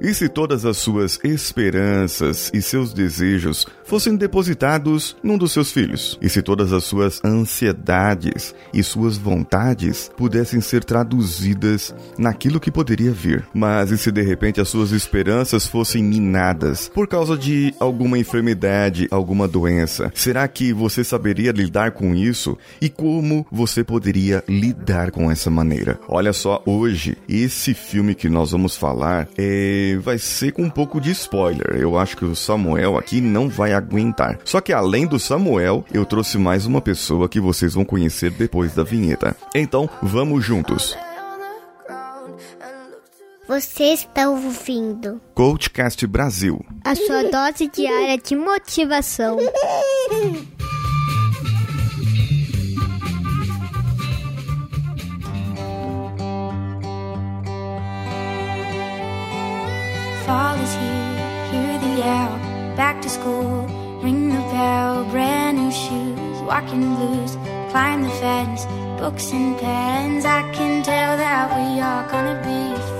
[0.00, 6.18] E se todas as suas esperanças e seus desejos fossem depositados num dos seus filhos?
[6.20, 13.12] E se todas as suas ansiedades e suas vontades pudessem ser traduzidas naquilo que poderia
[13.12, 13.46] vir?
[13.54, 19.08] Mas e se de repente as suas esperanças fossem minadas por causa de alguma enfermidade,
[19.10, 20.10] alguma doença?
[20.14, 22.58] Será que você saberia lidar com isso?
[22.80, 25.98] E como você poderia lidar com essa maneira?
[26.08, 31.00] Olha só, hoje, esse filme que nós vamos falar é vai ser com um pouco
[31.00, 31.76] de spoiler.
[31.76, 34.38] Eu acho que o Samuel aqui não vai aguentar.
[34.44, 38.74] Só que além do Samuel, eu trouxe mais uma pessoa que vocês vão conhecer depois
[38.74, 39.36] da vinheta.
[39.54, 40.96] Então, vamos juntos.
[43.46, 46.64] Você está ouvindo Coachcast Brasil.
[46.82, 49.36] A sua dose diária de motivação.
[66.64, 67.36] walking blues,
[67.70, 68.64] climb the fence,
[68.98, 70.24] books and pens.
[70.24, 72.93] I can tell that we are gonna be.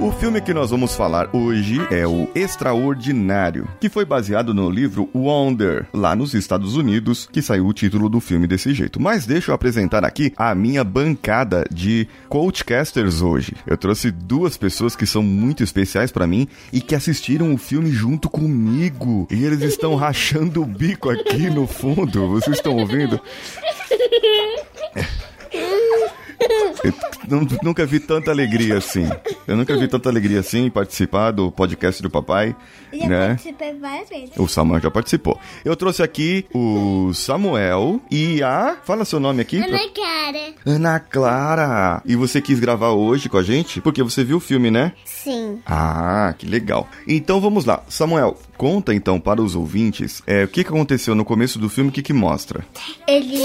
[0.00, 5.10] O filme que nós vamos falar hoje é o Extraordinário, que foi baseado no livro
[5.12, 9.00] Wonder, lá nos Estados Unidos, que saiu o título do filme desse jeito.
[9.00, 13.56] Mas deixa eu apresentar aqui a minha bancada de coachcasters hoje.
[13.66, 17.90] Eu trouxe duas pessoas que são muito especiais para mim e que assistiram o filme
[17.90, 19.26] junto comigo.
[19.28, 22.28] E eles estão rachando o bico aqui no fundo.
[22.28, 23.20] Vocês estão ouvindo?
[27.30, 29.08] Eu nunca vi tanta alegria assim.
[29.46, 32.54] Eu nunca vi tanta alegria assim em participar do podcast do papai.
[32.92, 33.28] Já né?
[33.28, 34.30] participei várias vezes.
[34.38, 35.38] O Samuel já participou.
[35.64, 38.76] Eu trouxe aqui o Samuel e a.
[38.84, 39.58] Fala seu nome aqui.
[39.58, 40.54] pra- Ana Cara.
[40.64, 42.02] Ana Clara.
[42.06, 43.80] E você quis gravar hoje com a gente?
[43.80, 44.92] Porque você viu o filme, né?
[45.04, 45.60] Sim.
[45.66, 46.88] Ah, que legal.
[47.06, 47.82] Então vamos lá.
[47.88, 51.88] Samuel, conta então para os ouvintes é, o que, que aconteceu no começo do filme,
[51.88, 52.66] o que, que mostra.
[53.06, 53.38] Ele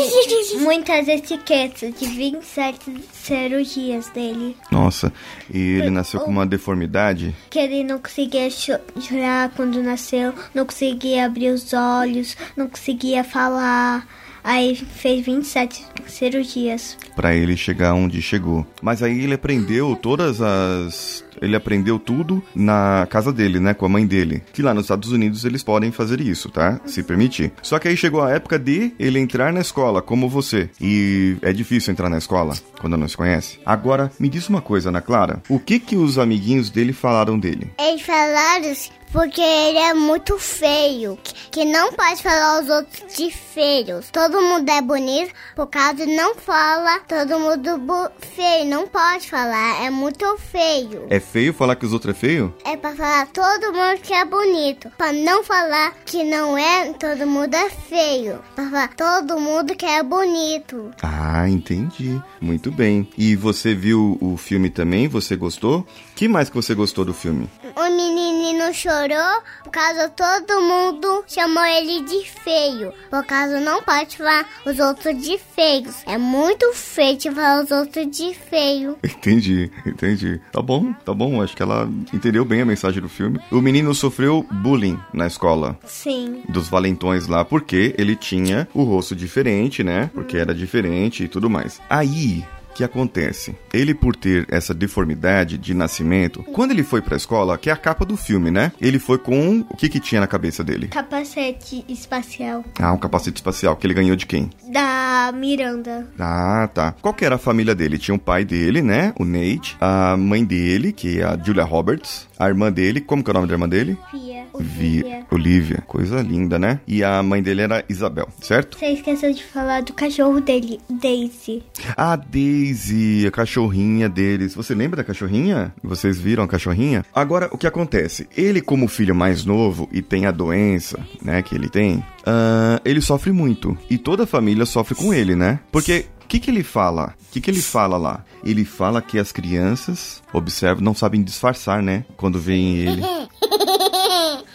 [0.59, 4.57] muitas etiquetas de 27 cirurgias dele.
[4.71, 5.13] Nossa,
[5.53, 7.33] e ele nasceu com uma deformidade.
[7.49, 13.23] Que ele não conseguia cho- chorar quando nasceu, não conseguia abrir os olhos, não conseguia
[13.23, 14.05] falar.
[14.43, 16.97] Aí fez 27 cirurgias.
[17.15, 18.67] Pra ele chegar onde chegou.
[18.81, 21.22] Mas aí ele aprendeu todas as.
[21.41, 23.73] Ele aprendeu tudo na casa dele, né?
[23.73, 24.41] Com a mãe dele.
[24.53, 26.79] Que lá nos Estados Unidos eles podem fazer isso, tá?
[26.85, 27.51] Se permitir.
[27.61, 30.69] Só que aí chegou a época de ele entrar na escola, como você.
[30.79, 33.59] E é difícil entrar na escola quando não se conhece.
[33.65, 35.41] Agora, me diz uma coisa, Ana Clara.
[35.49, 37.71] O que que os amiguinhos dele falaram dele?
[37.79, 38.73] Eles falaram
[39.13, 41.19] porque ele é muito feio,
[41.51, 44.09] que não pode falar os outros de feios.
[44.09, 49.91] Todo mundo é bonito, por causa não fala, todo mundo feio, não pode falar, é
[49.91, 51.05] muito feio.
[51.11, 52.53] É feio falar que os outros é feio?
[52.65, 57.25] É pra falar todo mundo que é bonito, pra não falar que não é, todo
[57.25, 58.39] mundo é feio.
[58.55, 60.91] Pra falar todo mundo que é bonito.
[61.01, 61.12] Ah,
[61.47, 62.21] entendi.
[62.39, 63.07] Muito bem.
[63.17, 65.07] E você viu o filme também?
[65.07, 65.85] Você gostou?
[66.15, 67.49] Que mais que você gostou do filme?
[67.75, 72.93] O menininho chorou por causa todo mundo chamou ele de feio.
[73.09, 76.03] Por causa não pode falar os outros de feios.
[76.05, 78.97] É muito feio de falar os outros de feio.
[79.03, 80.41] Entendi, entendi.
[80.51, 81.41] Tá bom, tá bom.
[81.41, 83.39] Acho que ela entendeu bem a mensagem do filme.
[83.49, 85.77] O menino sofreu bullying na escola.
[85.85, 86.43] Sim.
[86.49, 90.11] Dos valentões lá, porque ele tinha o rosto diferente, né?
[90.13, 91.81] Porque era diferente e tudo mais.
[91.89, 92.43] Aí.
[92.69, 93.55] O que acontece?
[93.71, 97.77] Ele, por ter essa deformidade de nascimento, quando ele foi pra escola, que é a
[97.77, 98.71] capa do filme, né?
[98.81, 99.59] Ele foi com.
[99.69, 100.87] O que que tinha na cabeça dele?
[100.87, 104.49] Capacete espacial Ah, um capacete espacial que ele ganhou de quem?
[104.71, 106.07] da Miranda.
[106.19, 106.95] Ah, tá.
[106.99, 107.99] Qual que era a família dele?
[107.99, 109.13] Tinha o pai dele, né?
[109.19, 109.77] O Nate.
[109.79, 112.27] A mãe dele, que é a Julia Roberts.
[112.39, 113.95] A irmã dele, como que é o nome da irmã dele?
[114.09, 114.42] Fia.
[114.59, 115.83] Vi Olivia.
[115.87, 116.79] Coisa linda, né?
[116.87, 118.77] E a mãe dele era Isabel, certo?
[118.77, 121.63] Você esqueceu de falar do cachorro dele, Daisy.
[121.97, 124.55] A Daisy, a cachorrinha deles.
[124.55, 125.73] Você lembra da cachorrinha?
[125.83, 127.03] Vocês viram a cachorrinha?
[127.13, 128.27] Agora, o que acontece?
[128.35, 133.01] Ele, como filho mais novo e tem a doença, né, que ele tem, ah, ele
[133.01, 133.77] sofre muito.
[133.89, 135.59] E toda a família sofre com ele, né?
[135.71, 137.13] Porque o que, que ele fala?
[137.29, 138.23] O que, que ele fala lá?
[138.43, 142.05] Ele fala que as crianças, observam, não sabem disfarçar, né?
[142.17, 143.01] Quando veem ele.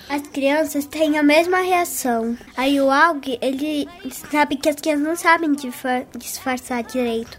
[0.08, 2.36] As crianças têm a mesma reação.
[2.56, 3.88] Aí o Aug, ele
[4.30, 7.38] sabe que as crianças não sabem disfa- disfarçar direito.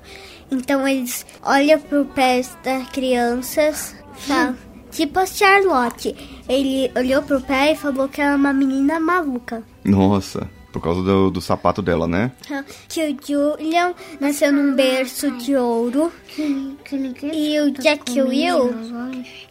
[0.51, 3.95] Então eles olham pro pé das crianças,
[4.27, 4.53] tá?
[4.91, 6.15] Tipo a Charlotte.
[6.47, 9.63] Ele olhou pro pé e falou que era uma menina maluca.
[9.83, 10.49] Nossa.
[10.71, 12.31] Por causa do, do sapato dela, né?
[12.87, 13.17] Que o
[13.57, 16.11] Julian nasceu num berço de ouro.
[16.37, 18.71] E o Jack Will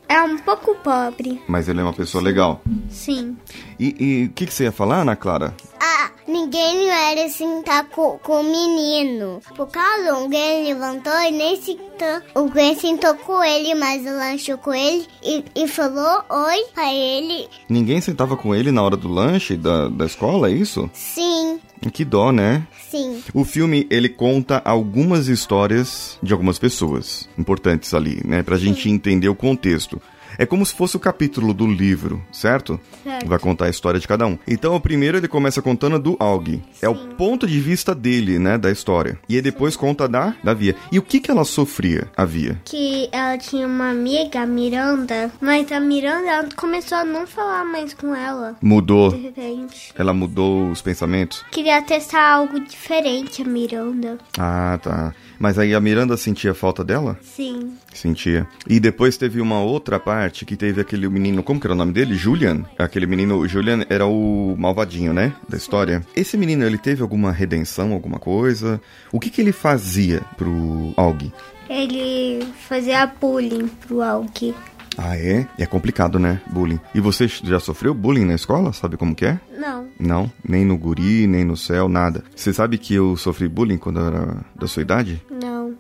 [0.09, 1.43] é um pouco pobre.
[1.49, 2.63] Mas ele é uma pessoa legal.
[2.89, 3.37] Sim.
[3.79, 5.55] E e o que, que você ia falar, Ana Clara?
[5.81, 9.41] Ah, ninguém merece sentar com, com o menino.
[9.57, 12.23] Por causa, o Gwen levantou e nem sentou.
[12.35, 17.49] O Gwen sentou com ele, mas lanchou com ele e, e falou oi pra ele.
[17.69, 20.89] Ninguém sentava com ele na hora do lanche da, da escola, é isso?
[20.93, 21.59] Sim,
[21.93, 22.67] Que dó, né?
[22.91, 23.23] sim.
[23.35, 28.43] O filme, ele conta algumas histórias de algumas pessoas importantes ali, né?
[28.43, 30.01] Pra gente entender o contexto.
[30.39, 32.79] É como se fosse o capítulo do livro, certo?
[33.03, 33.27] Certo.
[33.27, 34.39] Vai contar a história de cada um.
[34.47, 36.63] Então, o primeiro ele começa contando do Aug.
[36.81, 39.19] É o ponto de vista dele, né, da história.
[39.29, 40.77] E aí depois conta da, da Via.
[40.93, 42.61] E o que que ela sofria, a Via?
[42.65, 47.65] Que ela tinha uma amiga, a Miranda, mas a Miranda ela começou a não falar
[47.65, 48.57] mais com ela.
[48.63, 49.11] Mudou.
[49.11, 49.93] De repente.
[49.99, 51.45] Ela mudou os pensamentos?
[51.51, 54.19] Queria testar algo diferente, a Miranda.
[54.39, 55.13] Ah, tá.
[55.39, 57.19] Mas aí a Miranda sentia falta dela?
[57.23, 57.75] Sim.
[57.95, 58.47] Sentia.
[58.69, 61.93] E depois teve uma outra parte que teve aquele menino, como que era o nome
[61.93, 62.15] dele?
[62.15, 62.65] Julian.
[62.79, 65.33] Aquele menino, Julian era o malvadinho, né?
[65.49, 66.05] Da história.
[66.15, 68.81] Esse menino, ele teve alguma redenção, alguma coisa?
[69.13, 71.33] O que que ele fazia pro Aug?
[71.69, 74.55] Ele fazia bullying pro Alki.
[74.99, 75.47] Ah, é?
[75.57, 76.41] É complicado, né?
[76.51, 76.81] Bullying.
[76.93, 78.73] E você já sofreu bullying na escola?
[78.73, 79.39] Sabe como que é?
[79.57, 79.87] Não.
[79.99, 82.25] Não, nem no guri, nem no céu, nada.
[82.35, 85.23] Você sabe que eu sofri bullying quando eu era da sua idade?
[85.31, 85.38] Não.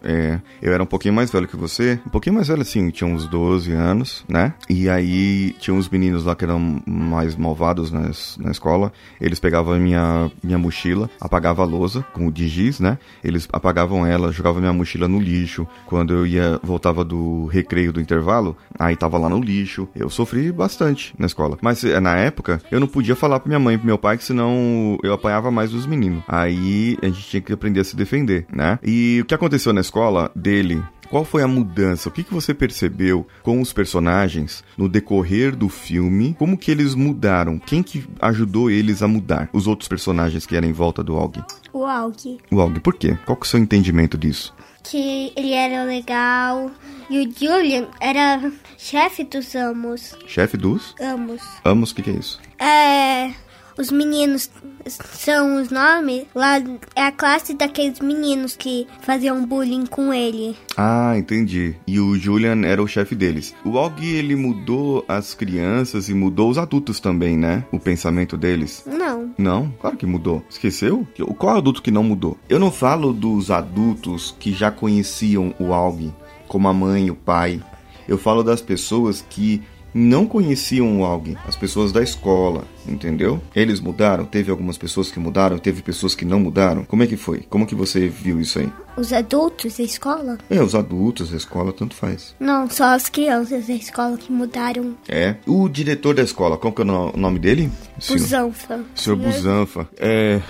[0.08, 3.08] É, eu era um pouquinho mais velho que você, um pouquinho mais velho assim, tinha
[3.08, 4.54] uns 12 anos, né?
[4.68, 8.90] E aí tinha uns meninos lá que eram mais malvados na, na escola,
[9.20, 12.96] eles pegavam minha, minha mochila, apagavam a lousa com o de giz, né?
[13.22, 15.66] Eles apagavam ela, jogavam minha mochila no lixo.
[15.84, 19.86] Quando eu ia, voltava do recreio do intervalo, aí tava lá no lixo.
[19.94, 21.58] Eu sofri bastante na escola.
[21.60, 24.16] Mas eh, na época, eu não podia falar pra minha mãe e pro meu pai
[24.16, 26.22] que senão eu apanhava mais dos meninos.
[26.26, 28.78] Aí a gente tinha que aprender a se defender, né?
[28.82, 30.80] E o que aconteceu na escola dele
[31.10, 32.10] qual foi a mudança?
[32.10, 36.36] O que, que você percebeu com os personagens no decorrer do filme?
[36.38, 37.58] Como que eles mudaram?
[37.58, 39.48] Quem que ajudou eles a mudar?
[39.50, 41.42] Os outros personagens que eram em volta do Aug.
[41.72, 42.36] O Alki.
[42.50, 43.16] O Aug, por quê?
[43.24, 44.54] Qual que é o seu entendimento disso?
[44.84, 46.70] Que ele era legal.
[47.08, 50.14] E o Julian era chefe dos Amos.
[50.26, 51.40] Chefe dos Amos.
[51.64, 52.38] Amos, o que, que é isso?
[52.58, 53.32] É.
[53.78, 54.50] Os meninos
[54.86, 56.24] são os nomes.
[56.34, 56.56] Lá
[56.96, 60.56] é a classe daqueles meninos que faziam bullying com ele.
[60.76, 61.74] Ah, entendi.
[61.86, 63.54] E o Julian era o chefe deles.
[63.64, 67.64] O Aug, ele mudou as crianças e mudou os adultos também, né?
[67.70, 68.82] O pensamento deles.
[68.86, 69.30] Não.
[69.38, 70.42] Não, claro que mudou.
[70.50, 71.06] Esqueceu?
[71.14, 72.36] Que- Qual adulto que não mudou?
[72.48, 76.12] Eu não falo dos adultos que já conheciam o Aug,
[76.48, 77.62] como a mãe e o pai.
[78.08, 79.62] Eu falo das pessoas que
[79.94, 83.40] não conheciam o Aug, as pessoas da escola, entendeu?
[83.54, 86.84] Eles mudaram, teve algumas pessoas que mudaram, teve pessoas que não mudaram.
[86.84, 87.40] Como é que foi?
[87.48, 88.68] Como que você viu isso aí?
[88.96, 90.38] Os adultos da escola?
[90.50, 92.34] É, os adultos, a escola, tanto faz.
[92.40, 94.96] Não, só as crianças da escola que mudaram.
[95.08, 95.36] É.
[95.46, 97.70] O diretor da escola, qual que é o no- nome dele?
[98.08, 98.84] Busanfa.
[98.94, 99.88] Senhor Busanfa.
[99.96, 100.40] É.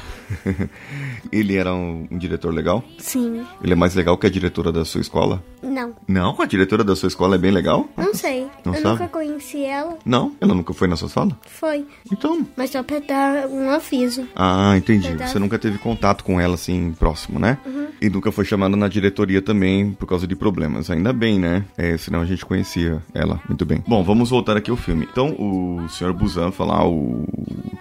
[1.32, 2.82] Ele era um, um diretor legal?
[2.98, 3.44] Sim.
[3.62, 5.42] Ele é mais legal que a diretora da sua escola?
[5.78, 5.94] Não.
[6.08, 7.88] Não, a diretora da sua escola é bem legal?
[7.96, 8.48] Não sei.
[8.64, 9.00] Não eu sabe?
[9.00, 9.96] nunca conheci ela.
[10.04, 11.38] Não, ela nunca foi na sua sala?
[11.46, 11.86] Foi.
[12.10, 12.44] Então.
[12.56, 14.26] Mas só pra dar um aviso.
[14.34, 15.08] Ah, entendi.
[15.08, 15.30] Verdade.
[15.30, 17.58] Você nunca teve contato com ela assim próximo, né?
[18.00, 20.90] E nunca foi chamada na diretoria também por causa de problemas.
[20.90, 21.64] Ainda bem, né?
[21.76, 23.82] É, senão a gente conhecia ela muito bem.
[23.86, 25.08] Bom, vamos voltar aqui ao filme.
[25.10, 26.12] Então, o Sr.
[26.12, 27.24] Busanfa lá, o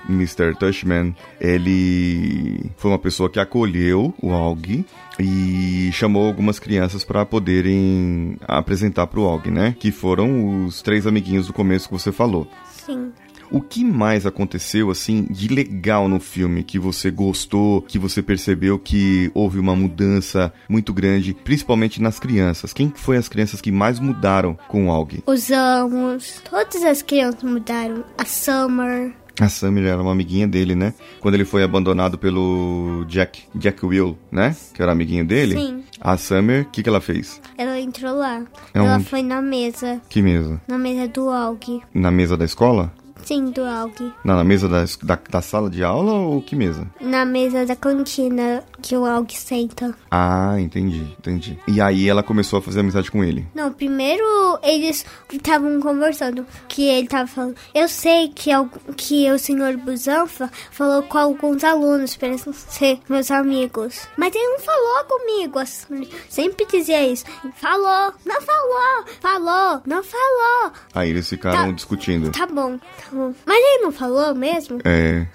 [0.10, 0.56] Mr.
[0.58, 4.86] Tushman, ele foi uma pessoa que acolheu o Aug
[5.20, 9.76] e chamou algumas crianças para poderem apresentar pro Aug, né?
[9.80, 12.48] Que foram os três amiguinhos do começo que você falou.
[12.86, 13.12] Sim.
[13.50, 18.78] O que mais aconteceu, assim, de legal no filme que você gostou, que você percebeu
[18.78, 22.74] que houve uma mudança muito grande, principalmente nas crianças?
[22.74, 25.24] Quem foi as crianças que mais mudaram com o Aug?
[25.26, 26.42] Os amos.
[26.50, 28.04] Todas as crianças mudaram.
[28.18, 29.14] A Summer.
[29.40, 30.94] A Sammy era uma amiguinha dele, né?
[31.20, 34.56] Quando ele foi abandonado pelo Jack, Jack Will, né?
[34.74, 35.56] Que era amiguinho dele.
[35.56, 35.84] Sim.
[36.02, 37.42] A Summer, o que, que ela fez?
[37.58, 38.44] Ela entrou lá.
[38.74, 40.02] É ela foi na mesa.
[40.10, 40.60] Que mesa?
[40.68, 41.82] Na mesa do Aug.
[41.94, 42.92] Na mesa da escola?
[43.24, 44.14] Sim, do Aug.
[44.24, 46.88] Não, na mesa da, da, da sala de aula ou que mesa?
[47.02, 49.94] Na mesa da cantina que o Aug senta.
[50.10, 51.60] Ah, entendi, entendi.
[51.68, 53.48] E aí ela começou a fazer amizade com ele.
[53.54, 54.24] Não, primeiro
[54.64, 56.46] eles estavam conversando.
[56.68, 57.56] Que ele tava falando.
[57.74, 58.52] Eu sei que,
[58.96, 64.08] que o senhor Busanfa falou com alguns alunos para ser meus amigos.
[64.18, 65.60] Mas ele não falou comigo.
[65.60, 67.26] assim, Sempre dizia isso.
[67.56, 70.72] Falou, não falou, falou, não falou.
[70.94, 71.72] Aí eles ficaram Tá.
[71.72, 72.32] discutindo.
[72.32, 73.34] Tá bom, tá bom.
[73.46, 74.80] Mas ele não falou mesmo?
[74.84, 75.26] É.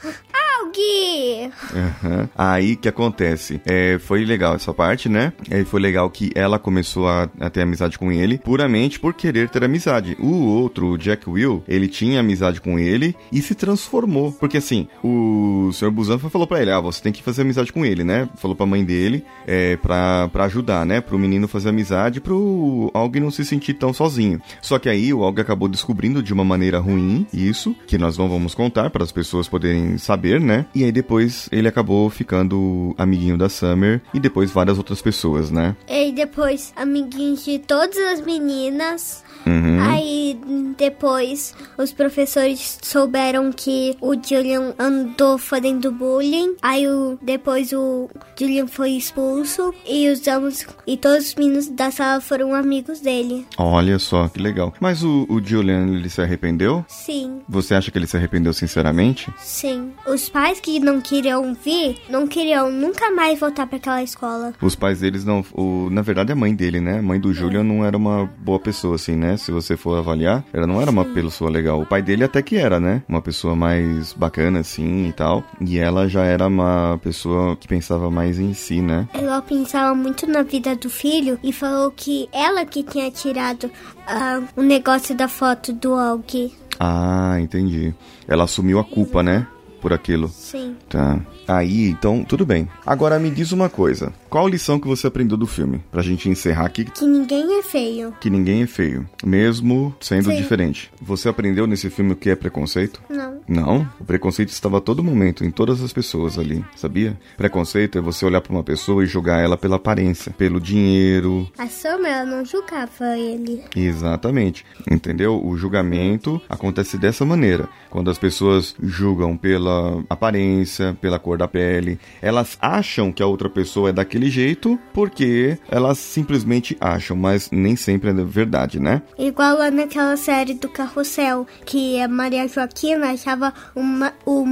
[1.72, 2.28] Uhum.
[2.36, 3.60] Aí que acontece?
[3.64, 5.32] É, foi legal essa parte, né?
[5.50, 9.48] Aí foi legal que ela começou a, a, ter amizade com ele puramente por querer
[9.48, 10.16] ter amizade.
[10.18, 14.32] O outro, o Jack Will, ele tinha amizade com ele e se transformou.
[14.32, 15.90] Porque assim, o Sr.
[15.90, 18.28] Busan falou para ele: ah, você tem que fazer amizade com ele, né?
[18.36, 21.00] Falou pra mãe dele é, pra, pra ajudar, né?
[21.00, 24.40] Pro menino fazer amizade, pro Aug não se sentir tão sozinho.
[24.60, 28.28] Só que aí o Aug acabou descobrindo de uma maneira ruim isso, que nós não
[28.28, 30.61] vamos contar para as pessoas poderem saber, né?
[30.74, 35.76] E aí depois ele acabou ficando amiguinho da Summer e depois várias outras pessoas, né?
[35.88, 39.22] E depois amiguinhos de todas as meninas.
[39.46, 39.80] Uhum.
[39.80, 40.38] Aí
[40.76, 46.54] depois os professores souberam que o Julian andou fazendo bullying.
[46.62, 51.90] Aí o, depois o Julian foi expulso e os ambos e todos os meninos da
[51.90, 53.46] sala foram amigos dele.
[53.58, 54.72] Olha só, que legal.
[54.80, 56.84] Mas o, o Julian, ele se arrependeu?
[56.88, 57.40] Sim.
[57.48, 59.32] Você acha que ele se arrependeu sinceramente?
[59.38, 59.92] Sim.
[60.06, 64.52] Os pais que não queriam vir, não queriam nunca mais voltar para aquela escola.
[64.60, 65.44] Os pais deles não.
[65.52, 66.98] O, na verdade, a mãe dele, né?
[66.98, 69.36] A mãe do Julian não era uma boa pessoa, assim, né?
[69.36, 71.80] Se você for avaliar, ela não era uma pessoa legal.
[71.80, 73.02] O pai dele até que era, né?
[73.08, 75.44] Uma pessoa mais bacana, assim e tal.
[75.60, 79.08] E ela já era uma pessoa que pensava mais em si, né?
[79.14, 84.44] Ela pensava muito na vida do filho e falou que ela que tinha tirado uh,
[84.56, 86.52] o negócio da foto do Aug.
[86.78, 87.94] Ah, entendi.
[88.26, 89.46] Ela assumiu a culpa, né?
[89.82, 90.28] Por aquilo.
[90.28, 90.76] Sim.
[90.88, 91.20] Tá.
[91.56, 92.66] Aí, então, tudo bem.
[92.86, 94.12] Agora me diz uma coisa.
[94.30, 95.82] Qual lição que você aprendeu do filme?
[95.90, 96.86] Pra gente encerrar aqui.
[96.86, 98.14] Que ninguém é feio.
[98.18, 99.06] Que ninguém é feio.
[99.22, 100.36] Mesmo sendo Sim.
[100.36, 100.90] diferente.
[101.02, 103.02] Você aprendeu nesse filme o que é preconceito?
[103.10, 103.40] Não.
[103.46, 103.88] Não.
[104.00, 107.18] O preconceito estava a todo momento, em todas as pessoas ali, sabia?
[107.36, 111.46] Preconceito é você olhar pra uma pessoa e julgar ela pela aparência, pelo dinheiro.
[111.58, 113.62] A Summer, ela não julgava ele.
[113.76, 114.64] Exatamente.
[114.90, 115.44] Entendeu?
[115.44, 117.68] O julgamento acontece dessa maneira.
[117.90, 123.48] Quando as pessoas julgam pela aparência, pela cor da pele, elas acham que a outra
[123.50, 129.02] pessoa é daquele jeito porque elas simplesmente acham, mas nem sempre é verdade, né?
[129.18, 134.42] Igual lá naquela série do Carrossel, que a Maria Joaquina achava uma, o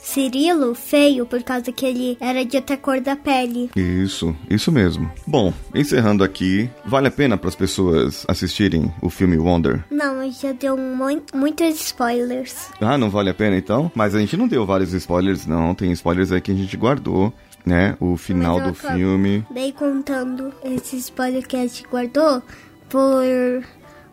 [0.00, 3.70] Cirilo feio por causa que ele era de outra cor da pele.
[3.76, 5.10] Isso, isso mesmo.
[5.26, 9.84] Bom, encerrando aqui, vale a pena para as pessoas assistirem o filme Wonder?
[9.90, 12.70] Não, já deu mui- muitos spoilers.
[12.80, 13.90] Ah, não vale a pena então?
[13.94, 15.74] Mas a gente não deu vários spoilers, não.
[15.74, 17.32] Tem spoilers aí que a gente guardou,
[17.64, 17.96] né?
[18.00, 19.46] O final do filme.
[19.50, 22.42] Dei contando esse spoiler que a gente guardou
[22.88, 23.24] por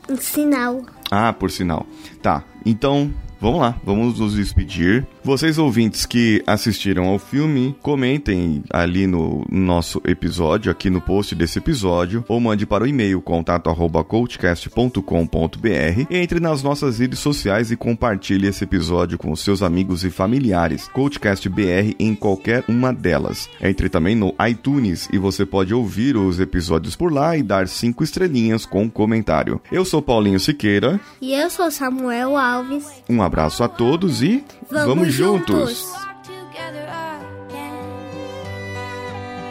[0.10, 0.84] um sinal.
[1.12, 1.86] Ah, por sinal.
[2.22, 5.06] Tá, então vamos lá, vamos nos despedir.
[5.26, 11.58] Vocês ouvintes que assistiram ao filme, comentem ali no nosso episódio, aqui no post desse
[11.58, 16.06] episódio, ou mande para o e-mail contato@coachcast.com.br.
[16.12, 20.88] Entre nas nossas redes sociais e compartilhe esse episódio com os seus amigos e familiares.
[20.90, 23.50] Coachcast BR em qualquer uma delas.
[23.60, 28.04] Entre também no iTunes e você pode ouvir os episódios por lá e dar cinco
[28.04, 29.60] estrelinhas com comentário.
[29.72, 31.00] Eu sou Paulinho Siqueira.
[31.20, 32.86] E eu sou Samuel Alves.
[33.10, 35.84] Um abraço a todos e Vamos juntos.
[35.84, 36.06] juntos.
[36.24, 37.76] together again.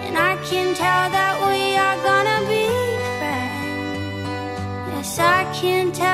[0.07, 0.37] And I
[5.55, 6.14] can tell